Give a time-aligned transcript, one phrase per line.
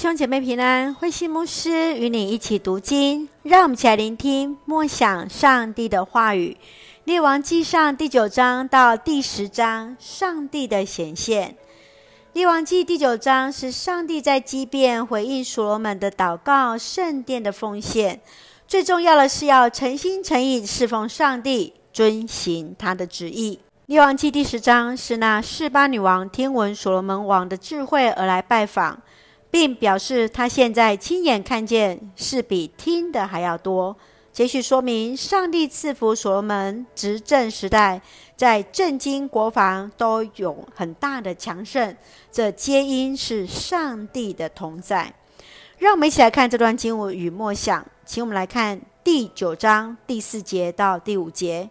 [0.00, 6.56] 兄姐妹平安，慧心牧师与你一起读经，让我们一起来聆听默想上帝的话语。
[7.04, 11.54] 列王纪上第九章到第十章，上帝的显现。
[12.32, 18.22] 列王纪第九章是上帝在基遍回应所罗门的祷告，圣殿的奉献。
[18.66, 23.60] 最重要的是要诚心诚意侍奉上帝，遵行他的旨意。
[23.84, 28.98] 列王纪第十章是那示巴女王听闻所罗门王的智慧而来拜访。
[29.50, 33.96] 并表示他现在亲眼看见是比听的还要多。
[34.32, 38.00] 接续说明，上帝赐福所罗门执政时代，
[38.36, 41.96] 在政经国防都有很大的强盛，
[42.30, 45.12] 这皆因是上帝的同在。
[45.78, 51.68] 让我们一起来看这段经文与默想，请我们来看第九章第四节到第五节。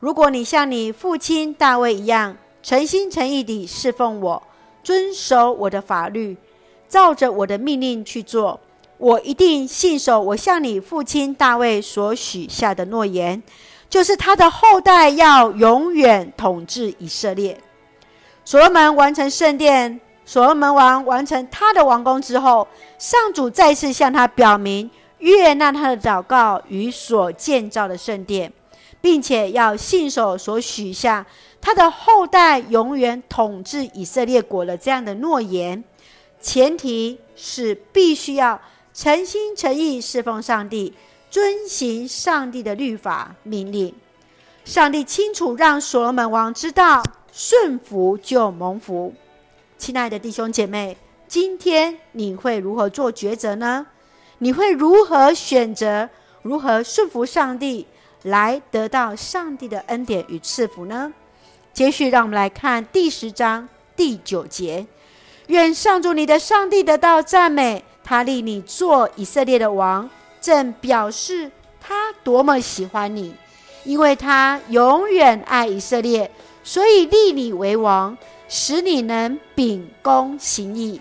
[0.00, 4.42] 如果你像你父亲大卫一样，诚心诚意地侍奉我，
[4.82, 6.36] 遵守我的法律。
[6.88, 8.58] 照着我的命令去做，
[8.96, 13.42] 我一定信守我向你父亲大卫所许下的诺言，
[13.90, 17.58] 就是他的后代要永远统治以色列。
[18.44, 22.66] 所罗门完成圣殿，所罗门王完成他的王宫之后，
[22.98, 28.50] 上主再次向他表明，悦纳他的祷告与所建造的圣殿，
[29.02, 31.26] 并且要信守所许下
[31.60, 35.84] 他的后代永远统治以色列国的这样的诺言。
[36.40, 38.60] 前提是必须要
[38.94, 40.94] 诚心诚意侍奉上帝，
[41.30, 43.94] 遵行上帝的律法命令。
[44.64, 49.14] 上帝清楚让所罗门王知道，顺服就蒙福。
[49.78, 53.86] 亲爱的弟兄姐妹，今天你会如何做抉择呢？
[54.38, 56.08] 你会如何选择？
[56.42, 57.86] 如何顺服上帝，
[58.22, 61.12] 来得到上帝的恩典与赐福呢？
[61.72, 64.86] 接续，让我们来看第十章第九节。
[65.48, 70.08] 愿上主你的上帝得到赞美，他立你做以色列的王，
[70.40, 73.34] 正表示他多么喜欢你，
[73.84, 76.30] 因为他永远爱以色列，
[76.62, 81.00] 所以立你为王，使你能秉公行义。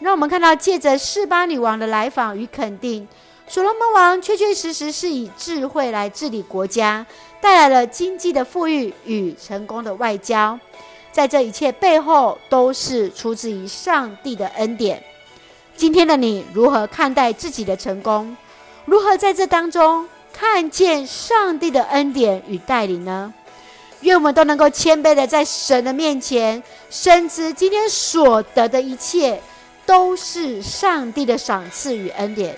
[0.00, 3.06] 让我们看到，借着示巴女王的来访与肯定，
[3.46, 7.06] 所罗门王确确实实是以智慧来治理国家，
[7.40, 10.58] 带来了经济的富裕与成功的外交。
[11.16, 15.02] 在这一切背后，都是出自于上帝的恩典。
[15.74, 18.36] 今天的你如何看待自己的成功？
[18.84, 23.32] 如何在这当中看见上帝的恩典与带领呢？
[24.02, 29.40] 愿我们都能够谦卑的在神的面前，深知今天所得的一切
[29.86, 32.54] 都是上帝的赏赐与恩典。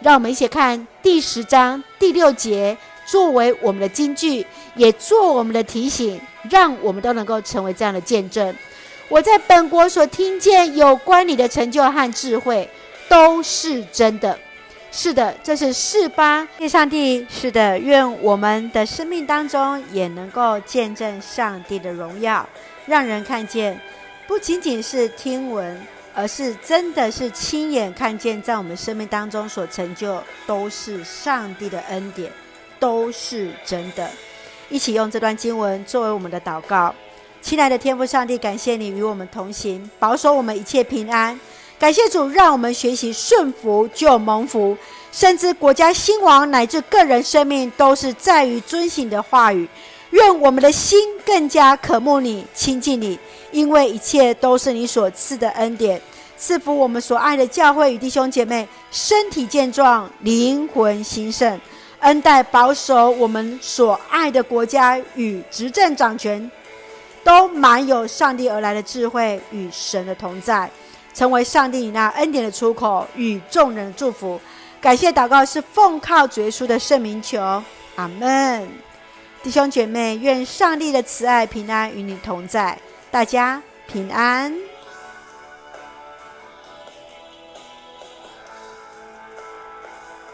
[0.00, 2.74] 让我们一起看第十章第六节。
[3.04, 6.20] 作为我们的金句，也做我们的提醒，
[6.50, 8.54] 让我们都能够成为这样的见证。
[9.08, 12.68] 我在本国所听见有关你的成就和智慧，
[13.08, 14.38] 都是真的。
[14.90, 16.46] 是的，这是示巴。
[16.58, 22.46] 愿上帝，是的，愿我们的生命当中也能够见证上帝的荣耀，
[22.86, 23.80] 让人看见，
[24.26, 25.80] 不仅仅是听闻，
[26.14, 32.30] 而是真的是亲眼看见，在我们生命当中所成就，都是上帝的恩典。
[32.82, 34.10] 都是真的，
[34.68, 36.92] 一起用这段经文作为我们的祷告。
[37.40, 41.38] 亲爱的天父上帝，感谢你与我们同行，保守我们一切平安。
[41.78, 44.76] 感谢主，让我们学习顺服就蒙福，
[45.12, 49.68] 甚至国家兴亡乃至个人生命，都是在于遵行的话语。
[50.10, 53.16] 愿我们的心更加渴慕你，亲近你，
[53.52, 56.02] 因为一切都是你所赐的恩典。
[56.36, 61.60] 赐福我们所爱的教会与弟兄姐妹，身体健壮，灵魂兴盛。
[62.02, 66.50] 恩待保守我们所爱的国家与执政掌权，
[67.24, 70.68] 都满有上帝而来的智慧与神的同在，
[71.14, 74.40] 成为上帝以那恩典的出口与众人的祝福。
[74.80, 77.40] 感谢祷告是奉靠主耶稣的圣名求，
[77.94, 78.68] 阿门。
[79.42, 82.76] 弟兄姐妹，愿上帝的慈爱平安与你同在，
[83.10, 84.71] 大家平安。